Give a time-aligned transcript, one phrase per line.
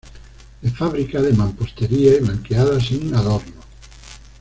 [0.63, 3.63] De fábrica de mampostería y blanqueada sin adornos.